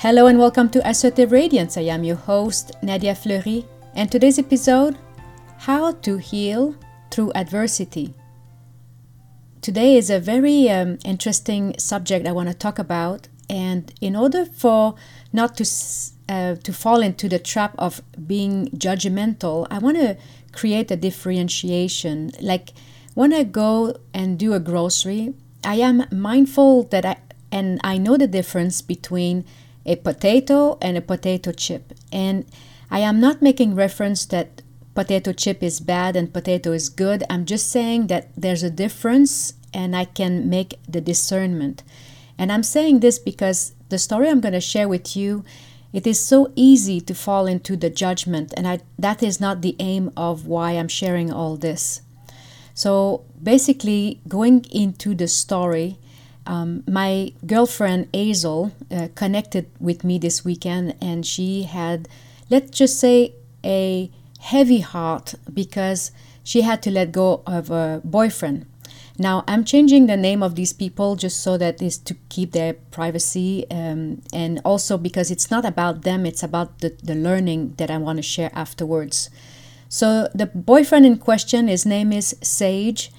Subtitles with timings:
[0.00, 1.78] Hello and welcome to Assertive Radiance.
[1.78, 4.98] I am your host, Nadia Fleury, and today's episode
[5.60, 6.76] How to Heal
[7.10, 8.12] Through Adversity.
[9.62, 14.44] Today is a very um, interesting subject I want to talk about, and in order
[14.44, 14.96] for
[15.32, 15.66] not to
[16.28, 20.18] uh, to fall into the trap of being judgmental, I want to
[20.52, 22.32] create a differentiation.
[22.42, 22.74] Like
[23.14, 25.32] when I go and do a grocery,
[25.64, 27.16] I am mindful that I
[27.50, 29.46] and I know the difference between
[29.86, 31.94] a potato and a potato chip.
[32.12, 32.44] And
[32.90, 34.62] I am not making reference that
[34.94, 37.22] potato chip is bad and potato is good.
[37.30, 41.82] I'm just saying that there's a difference and I can make the discernment.
[42.38, 45.44] And I'm saying this because the story I'm going to share with you
[45.92, 49.76] it is so easy to fall into the judgment and I, that is not the
[49.78, 52.02] aim of why I'm sharing all this.
[52.74, 55.98] So basically going into the story
[56.46, 62.08] um, my girlfriend Hazel uh, connected with me this weekend, and she had,
[62.50, 66.12] let's just say, a heavy heart because
[66.44, 68.66] she had to let go of a boyfriend.
[69.18, 72.74] Now, I'm changing the name of these people just so that is to keep their
[72.74, 77.90] privacy um, and also because it's not about them, it's about the, the learning that
[77.90, 79.30] I want to share afterwards.
[79.88, 83.10] So, the boyfriend in question, his name is Sage.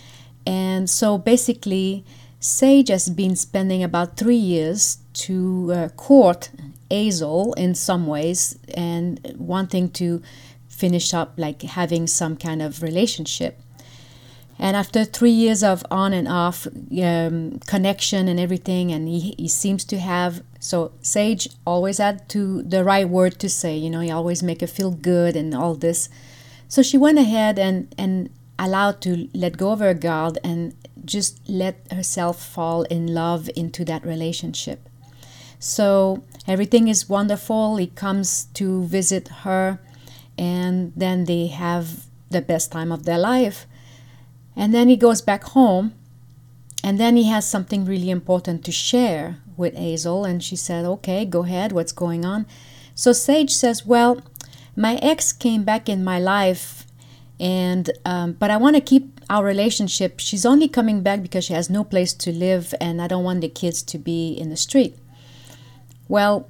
[0.45, 2.05] And so basically,
[2.39, 6.49] Sage has been spending about three years to uh, court
[6.89, 10.21] Hazel in some ways and wanting to
[10.67, 13.59] finish up like having some kind of relationship.
[14.59, 16.67] And after three years of on and off
[17.01, 22.63] um, connection and everything, and he, he seems to have so Sage always had to
[22.63, 25.75] the right word to say, you know, he always make her feel good and all
[25.75, 26.09] this.
[26.67, 30.73] So she went ahead and and allowed to let go of her guard and
[31.07, 34.87] just let herself fall in love into that relationship.
[35.59, 37.77] So everything is wonderful.
[37.77, 39.79] He comes to visit her,
[40.37, 43.65] and then they have the best time of their life.
[44.55, 45.93] And then he goes back home,
[46.83, 50.25] and then he has something really important to share with Hazel.
[50.25, 52.45] And she said, Okay, go ahead, what's going on?
[52.93, 54.21] So Sage says, Well,
[54.75, 56.76] my ex came back in my life
[57.39, 60.21] and um, but i want to keep our relationship.
[60.21, 63.41] She's only coming back because she has no place to live and i don't want
[63.41, 64.97] the kids to be in the street.
[66.07, 66.47] Well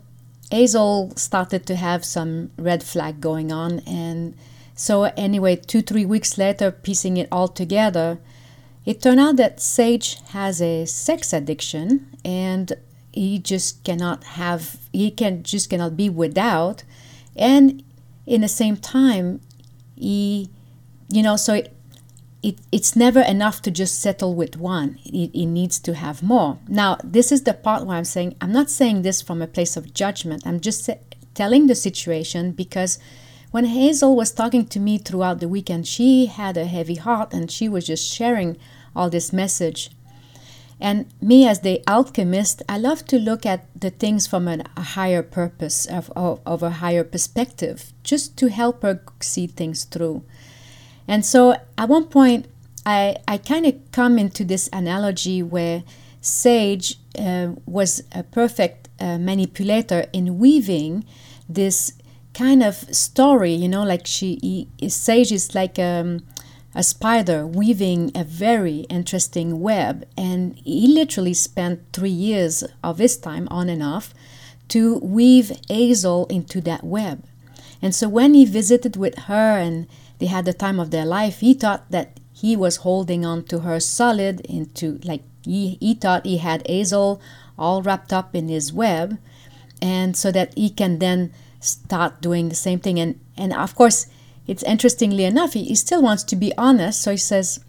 [0.52, 4.36] Hazel started to have some red flag going on and
[4.76, 8.20] so anyway two three weeks later piecing it all together
[8.86, 12.74] it turned out that sage has a sex addiction and
[13.18, 16.84] he just cannot have he can just cannot be without.
[17.36, 17.84] And
[18.26, 19.42] in the same time
[19.96, 20.50] he
[21.09, 21.73] you know, so it,
[22.44, 25.00] it, it's never enough to just settle with one.
[25.06, 26.59] It, it needs to have more.
[26.68, 29.75] Now, this is the part where I'm saying, I'm not saying this from a place
[29.75, 30.44] of judgment.
[30.46, 30.90] I'm just
[31.34, 33.00] telling the situation because
[33.51, 37.50] when Hazel was talking to me throughout the weekend, she had a heavy heart and
[37.50, 38.57] she was just sharing
[38.96, 39.90] all this message.
[40.79, 44.81] And me, as the alchemist, I love to look at the things from an, a
[44.81, 50.23] higher purpose, of, of, of a higher perspective, just to help her see things through.
[51.07, 52.47] And so at one point,
[52.85, 55.84] I, I kind of come into this analogy where
[56.22, 61.06] Sage uh, was a perfect uh, manipulator in weaving
[61.47, 61.94] this
[62.34, 66.23] kind of story, you know, like she, he, Sage is like um,
[66.75, 70.06] a spider weaving a very interesting web.
[70.16, 74.13] And he literally spent three years of his time on and off
[74.69, 77.23] to weave Hazel into that web.
[77.82, 79.88] And so when he visited with her and
[80.20, 83.60] they had the time of their life, he thought that he was holding on to
[83.60, 87.22] her solid into like he, he thought he had Hazel
[87.58, 89.18] all wrapped up in his web
[89.82, 93.00] and so that he can then start doing the same thing.
[93.00, 94.08] And and of course
[94.46, 97.02] it's interestingly enough he, he still wants to be honest.
[97.02, 97.59] So he says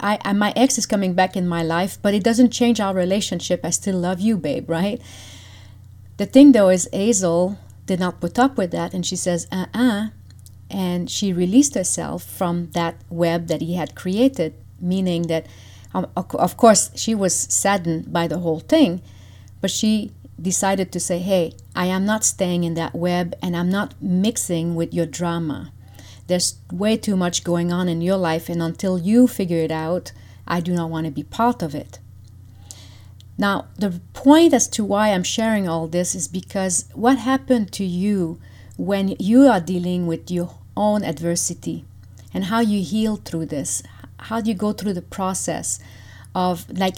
[0.00, 2.94] I, I my ex is coming back in my life but it doesn't change our
[2.94, 3.60] relationship.
[3.62, 5.00] I still love you babe right?
[6.16, 10.08] The thing though is hazel did not put up with that and she says uh-uh
[10.70, 15.46] and she released herself from that web that he had created, meaning that,
[15.94, 19.00] um, of course, she was saddened by the whole thing,
[19.60, 20.10] but she
[20.40, 24.74] decided to say, Hey, I am not staying in that web and I'm not mixing
[24.74, 25.72] with your drama.
[26.26, 30.10] There's way too much going on in your life, and until you figure it out,
[30.48, 31.98] I do not want to be part of it.
[33.36, 37.84] Now, the point as to why I'm sharing all this is because what happened to
[37.84, 38.40] you
[38.76, 41.84] when you are dealing with your own adversity
[42.32, 43.82] and how you heal through this.
[44.18, 45.78] How do you go through the process
[46.34, 46.96] of like,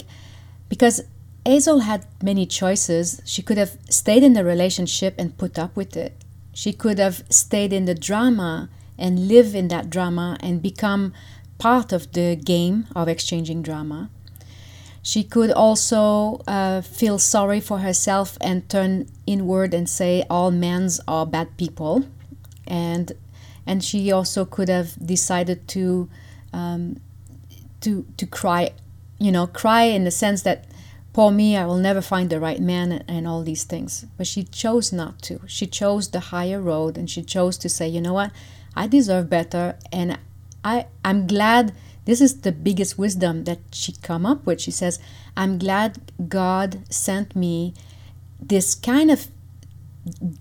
[0.69, 1.01] because
[1.47, 3.21] Hazel had many choices.
[3.23, 6.13] She could have stayed in the relationship and put up with it.
[6.53, 11.13] She could have stayed in the drama and live in that drama and become
[11.57, 14.09] part of the game of exchanging drama.
[15.07, 20.89] She could also uh, feel sorry for herself and turn inward and say all men
[21.07, 22.03] are bad people,
[22.67, 23.13] and
[23.65, 26.09] and she also could have decided to
[26.51, 26.97] um,
[27.79, 28.71] to to cry,
[29.17, 30.65] you know, cry in the sense that
[31.13, 34.05] poor me, I will never find the right man and, and all these things.
[34.17, 35.39] But she chose not to.
[35.47, 38.33] She chose the higher road and she chose to say, you know what,
[38.75, 40.19] I deserve better, and
[40.65, 41.71] I I'm glad
[42.07, 44.61] this is the biggest wisdom that she come up with.
[44.61, 44.97] She says,
[45.35, 47.73] I'm glad God sent me
[48.39, 49.27] this kind of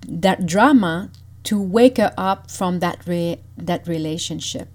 [0.07, 1.11] that drama
[1.43, 4.69] to wake her up from that re- that relationship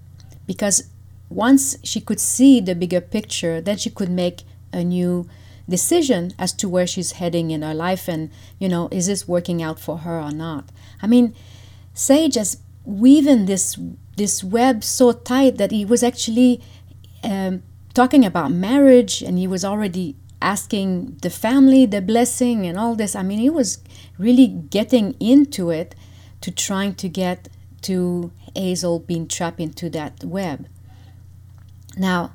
[0.46, 0.90] because
[1.30, 5.26] once she could see the bigger picture then she could make a new
[5.66, 9.62] decision as to where she's heading in her life and you know is this working
[9.62, 10.68] out for her or not
[11.00, 11.34] i mean
[11.94, 13.78] sage has weaving this
[14.16, 16.60] this web so tight that he was actually
[17.22, 17.62] um,
[17.94, 23.14] talking about marriage and he was already asking the family the blessing and all this.
[23.14, 23.78] I mean, he was
[24.18, 25.94] really getting into it
[26.40, 27.48] to trying to get
[27.82, 30.66] to Hazel being trapped into that web.
[31.96, 32.32] Now,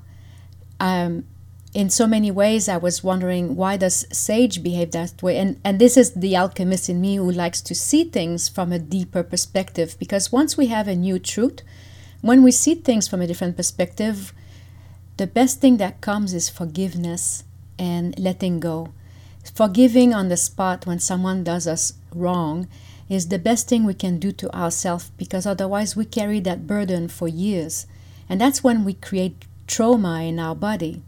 [0.79, 1.25] um,
[1.73, 5.37] in so many ways, I was wondering why does Sage behave that way?
[5.37, 8.79] And and this is the alchemist in me who likes to see things from a
[8.79, 9.95] deeper perspective.
[9.99, 11.61] Because once we have a new truth,
[12.21, 14.33] when we see things from a different perspective,
[15.17, 17.43] the best thing that comes is forgiveness
[17.79, 18.93] and letting go.
[19.53, 22.67] Forgiving on the spot when someone does us wrong
[23.09, 27.07] is the best thing we can do to ourselves because otherwise we carry that burden
[27.07, 27.87] for years.
[28.29, 31.01] And that's when we create trauma in our body.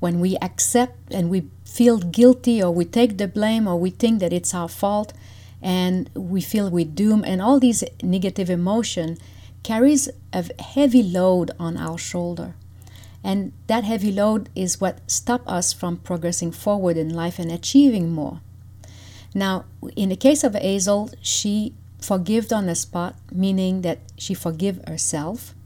[0.00, 4.20] When we accept and we feel guilty or we take the blame or we think
[4.20, 5.14] that it's our fault
[5.62, 9.16] and we feel we doom and all these negative emotion
[9.62, 12.54] carries a heavy load on our shoulder.
[13.26, 18.12] And that heavy load is what stops us from progressing forward in life and achieving
[18.12, 18.40] more.
[19.34, 19.64] Now,
[19.96, 25.56] in the case of Hazel, she forgived on the spot, meaning that she forgive herself.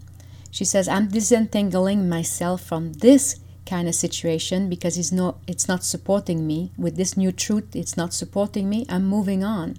[0.50, 5.84] She says, I'm disentangling myself from this kind of situation because it's not, it's not
[5.84, 6.72] supporting me.
[6.78, 8.86] With this new truth, it's not supporting me.
[8.88, 9.76] I'm moving on.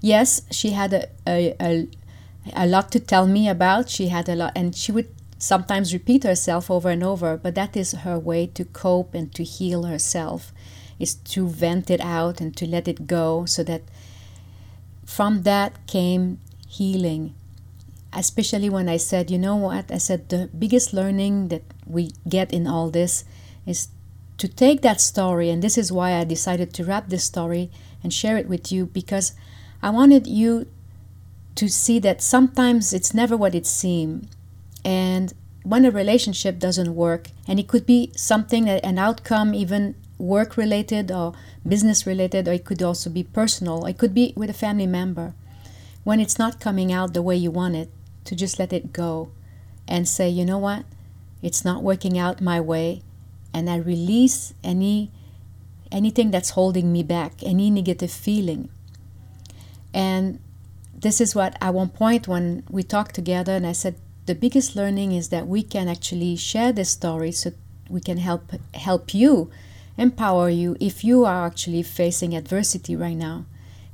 [0.00, 1.88] Yes, she had a, a, a,
[2.52, 3.88] a lot to tell me about.
[3.88, 5.08] She had a lot, and she would
[5.40, 9.42] sometimes repeat herself over and over, but that is her way to cope and to
[9.42, 10.52] heal herself,
[10.98, 13.82] is to vent it out and to let it go so that
[15.04, 16.38] from that came
[16.68, 17.34] healing.
[18.12, 19.90] Especially when I said, you know what?
[19.90, 23.24] I said the biggest learning that we get in all this
[23.64, 23.88] is
[24.36, 27.70] to take that story, and this is why I decided to wrap this story
[28.02, 29.32] and share it with you because
[29.82, 30.66] I wanted you
[31.54, 34.26] to see that sometimes it's never what it seems
[34.84, 35.32] and
[35.62, 40.56] when a relationship doesn't work, and it could be something, that an outcome, even work
[40.56, 41.34] related or
[41.66, 45.34] business related, or it could also be personal, it could be with a family member.
[46.02, 47.90] When it's not coming out the way you want it,
[48.24, 49.30] to just let it go
[49.88, 50.84] and say, you know what,
[51.42, 53.02] it's not working out my way,
[53.52, 55.10] and I release any
[55.92, 58.68] anything that's holding me back, any negative feeling.
[59.92, 60.38] And
[60.94, 63.96] this is what at one point when we talked together, and I said,
[64.30, 67.50] the biggest learning is that we can actually share this story so
[67.88, 69.50] we can help help you
[69.98, 73.44] empower you if you are actually facing adversity right now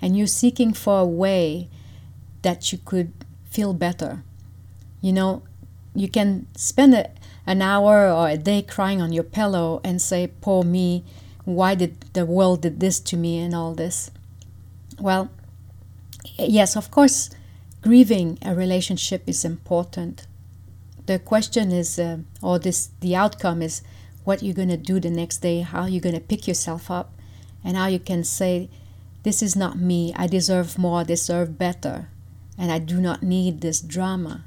[0.03, 1.71] and you're seeking for a way
[2.43, 3.11] that you could
[3.49, 4.23] feel better.
[5.01, 5.43] You know
[5.95, 7.11] you can spend a,
[7.47, 11.03] an hour or a day crying on your pillow and say poor me
[11.47, 14.11] why did the world did this to me and all this?
[15.01, 15.31] Well
[16.37, 17.31] yes of course
[17.87, 20.27] grieving a relationship is important.
[21.07, 23.81] The question is, uh, or this, the outcome is,
[24.25, 27.13] what you're going to do the next day, how you're going to pick yourself up,
[27.63, 28.69] and how you can say,
[29.23, 30.13] "This is not me.
[30.17, 31.03] I deserve more.
[31.03, 32.09] I deserve better,
[32.59, 34.45] and I do not need this drama."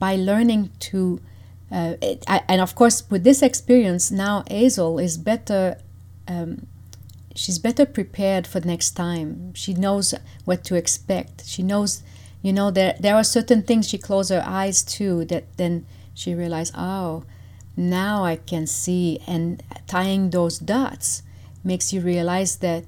[0.00, 1.20] By learning to,
[1.70, 5.76] uh, it, I, and of course, with this experience now, Hazel is better.
[6.26, 6.66] Um,
[7.36, 9.54] she's better prepared for next time.
[9.54, 10.12] She knows
[10.44, 11.46] what to expect.
[11.46, 12.02] She knows
[12.42, 16.34] you know there there are certain things she closed her eyes to that then she
[16.34, 17.24] realized oh
[17.76, 21.22] now i can see and tying those dots
[21.64, 22.84] makes you realize that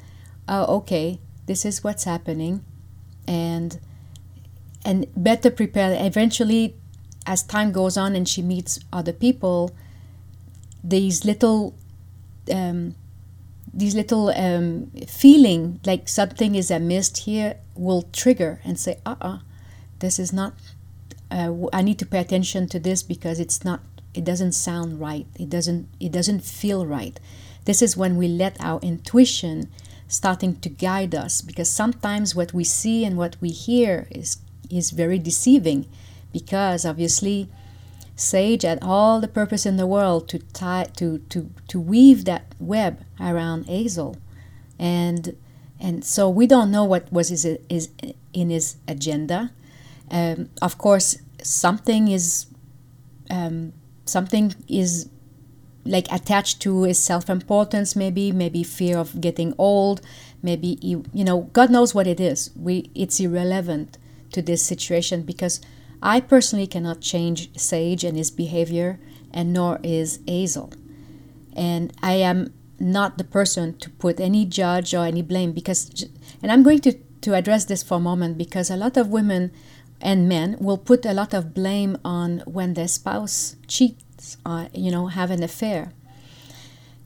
[0.48, 2.64] oh okay this is what's happening
[3.26, 3.78] and
[4.84, 5.96] and better prepare.
[6.04, 6.76] Eventually
[7.26, 9.70] as time goes on and she meets other people
[10.82, 11.74] these little
[12.50, 12.94] um,
[13.72, 19.38] these little um, feeling like something is amiss here will trigger and say, uh-uh,
[19.98, 20.54] this is not.
[21.30, 23.80] Uh, I need to pay attention to this because it's not.
[24.12, 25.26] It doesn't sound right.
[25.38, 25.88] It doesn't.
[25.98, 27.18] It doesn't feel right.
[27.64, 29.68] This is when we let our intuition
[30.08, 34.90] starting to guide us because sometimes what we see and what we hear is is
[34.90, 35.86] very deceiving
[36.32, 37.48] because obviously
[38.16, 42.54] Sage had all the purpose in the world to tie to to to weave that
[42.58, 44.16] web around Hazel,
[44.78, 45.36] and
[45.80, 47.88] and so we don't know what was his, is
[48.32, 49.52] in his agenda.
[50.10, 52.46] Um, of course, something is
[53.30, 53.72] um,
[54.04, 55.08] something is
[55.84, 60.02] like attached to his self-importance maybe maybe fear of getting old
[60.42, 63.96] maybe you, you know god knows what it is we it's irrelevant
[64.30, 65.60] to this situation because
[66.02, 68.98] I personally cannot change Sage and his behavior,
[69.32, 70.72] and nor is Hazel.
[71.54, 76.06] And I am not the person to put any judge or any blame because,
[76.42, 79.52] and I'm going to, to address this for a moment because a lot of women
[80.00, 84.90] and men will put a lot of blame on when their spouse cheats, or, you
[84.90, 85.92] know, have an affair.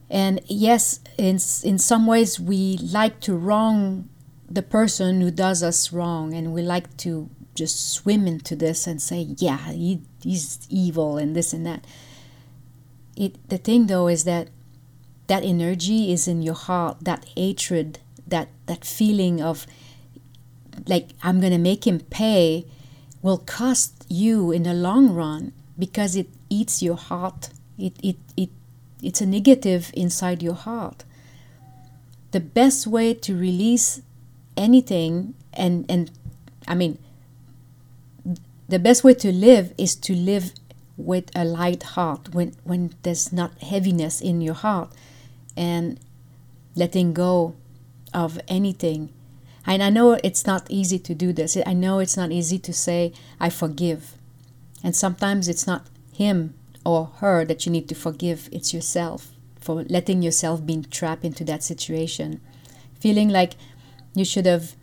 [0.08, 4.08] And yes, in, in some ways, we like to wrong
[4.48, 9.00] the person who does us wrong, and we like to just swim into this and
[9.00, 11.84] say, yeah, he, he's evil and this and that.
[13.16, 14.48] It, the thing though is that
[15.26, 19.66] that energy is in your heart, that hatred, that, that feeling of
[20.86, 22.66] like, I'm going to make him pay
[23.22, 27.50] will cost you in the long run because it eats your heart.
[27.78, 28.50] It, it, it,
[29.02, 31.04] it's a negative inside your heart.
[32.32, 34.02] The best way to release
[34.56, 36.10] anything and, and
[36.66, 36.98] I mean,
[38.68, 40.52] the best way to live is to live
[40.96, 44.92] with a light heart when when there's not heaviness in your heart
[45.56, 45.98] and
[46.76, 47.54] letting go
[48.12, 49.10] of anything
[49.66, 52.72] and i know it's not easy to do this i know it's not easy to
[52.72, 54.16] say i forgive
[54.82, 59.84] and sometimes it's not him or her that you need to forgive it's yourself for
[59.84, 62.40] letting yourself being trapped into that situation
[63.00, 63.54] feeling like
[64.14, 64.76] you should have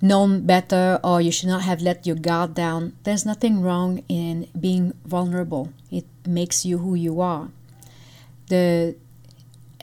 [0.00, 2.94] known better or you should not have let your guard down.
[3.04, 5.72] There's nothing wrong in being vulnerable.
[5.90, 7.50] It makes you who you are.
[8.48, 8.96] The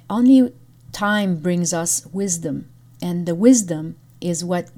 [0.09, 0.53] only
[0.91, 2.69] time brings us wisdom,
[3.01, 4.69] and the wisdom is what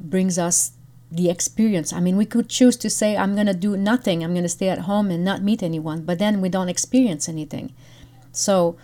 [0.00, 0.72] brings us
[1.10, 1.92] the experience.
[1.92, 4.48] I mean, we could choose to say, I'm going to do nothing, I'm going to
[4.48, 7.72] stay at home and not meet anyone, but then we don't experience anything.
[8.32, 8.76] So,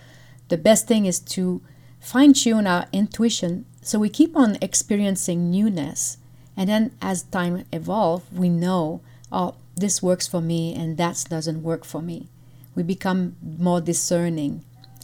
[0.48, 1.60] the best thing is to
[2.00, 6.16] fine tune our intuition so we keep on experiencing newness.
[6.56, 9.00] And then as time evolves, we know,
[9.32, 12.28] oh, this works for me and that doesn't work for me.
[12.76, 14.62] We become more discerning.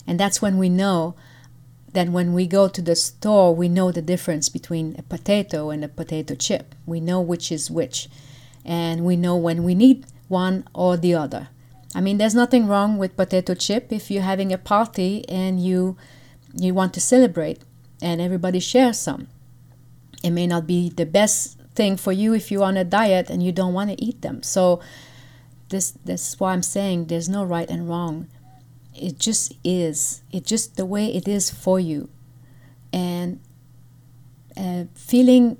[0.08, 1.14] And that's when we know
[1.92, 5.84] that when we go to the store, we know the difference between a potato and
[5.84, 6.74] a potato chip.
[6.86, 8.08] We know which is which.
[8.64, 11.48] And we know when we need one or the other.
[11.94, 15.96] I mean, there's nothing wrong with potato chip if you're having a party and you
[16.54, 17.60] you want to celebrate
[18.00, 19.28] and everybody shares some.
[20.22, 23.42] It may not be the best thing for you if you're on a diet and
[23.42, 24.42] you don't want to eat them.
[24.42, 24.80] So
[25.68, 28.28] this this is why I'm saying there's no right and wrong.
[29.00, 30.22] It just is.
[30.32, 32.08] It's just the way it is for you.
[32.92, 33.40] And
[34.56, 35.58] uh, feeling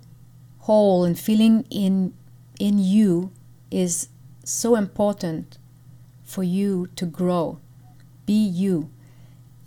[0.61, 2.15] whole and feeling in
[2.59, 3.31] in you
[3.71, 4.09] is
[4.45, 5.59] so important
[6.25, 7.59] for you to grow.
[8.27, 8.91] Be you.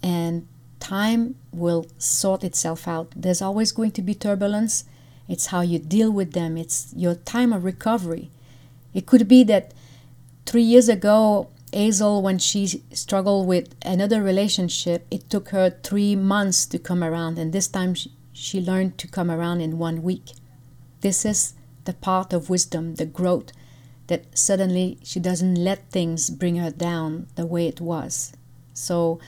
[0.03, 0.47] And
[0.79, 3.11] time will sort itself out.
[3.15, 4.83] There's always going to be turbulence.
[5.27, 8.29] It's how you deal with them, it's your time of recovery.
[8.93, 9.73] It could be that
[10.45, 16.65] three years ago, Hazel, when she struggled with another relationship, it took her three months
[16.67, 20.31] to come around, and this time she, she learned to come around in one week.
[21.01, 21.53] This is
[21.85, 23.51] the part of wisdom, the growth,
[24.07, 28.33] that suddenly she doesn't let things bring her down the way it was.
[28.73, 29.19] So,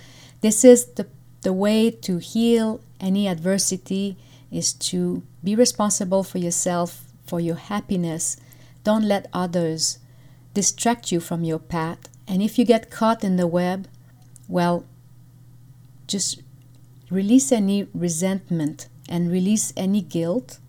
[0.42, 1.08] this is the
[1.44, 4.18] the way to heal any adversity
[4.50, 8.38] is to be responsible for yourself, for your happiness.
[8.84, 10.00] Don't let others
[10.54, 12.00] distract you from your path.
[12.28, 13.88] And if you get caught in the web,
[14.48, 14.86] well,
[16.08, 16.42] just
[17.10, 20.60] release any resentment and release any guilt.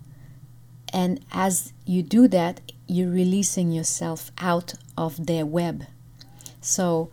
[0.92, 5.86] And as you do that, you're releasing yourself out of their web.
[6.60, 7.10] So,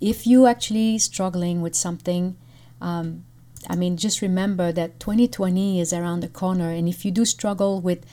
[0.00, 2.36] if you actually struggling with something,
[2.80, 3.24] um,
[3.68, 7.80] I mean, just remember that 2020 is around the corner, and if you do struggle
[7.80, 8.06] with,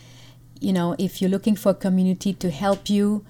[0.59, 3.25] you know, if you're looking for a community to help you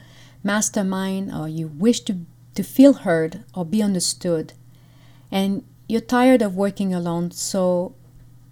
[0.51, 2.13] mastermind, or you wish to
[2.55, 4.53] to feel heard or be understood,
[5.31, 7.93] and you're tired of working alone, so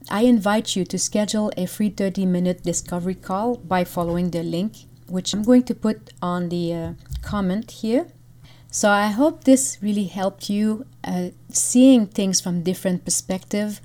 [0.09, 4.85] I invite you to schedule a free 30 minute discovery call by following the link,
[5.07, 8.07] which I'm going to put on the uh, comment here.
[8.69, 13.81] So I hope this really helped you uh, seeing things from different perspective.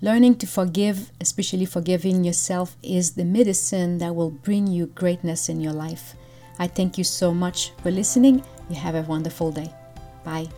[0.00, 5.60] Learning to forgive, especially forgiving yourself, is the medicine that will bring you greatness in
[5.60, 6.14] your life.
[6.58, 8.42] I thank you so much for listening.
[8.68, 9.72] You have a wonderful day.
[10.24, 10.48] Bye.